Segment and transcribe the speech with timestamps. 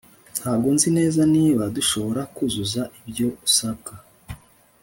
[0.39, 3.93] Ntabwo nzi neza niba dushobora kuzuza ibyo usabwa